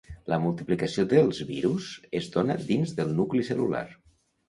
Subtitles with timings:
[0.31, 1.91] La multiplicació dels virus
[2.23, 3.89] es dóna dins del nucli cel·lular.